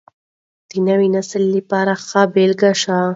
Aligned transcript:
د 0.69 0.71
نوي 0.87 1.07
نسل 1.15 1.43
لپاره 1.55 1.93
ښه 2.05 2.21
بېلګه 2.33 2.71
شئ. 2.81 2.99